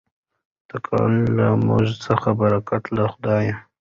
تکل 0.69 1.13
له 1.37 1.47
موږ 1.67 1.85
څخه 2.05 2.29
برکت 2.41 2.83
له 2.97 3.03
خدایه. 3.13 3.55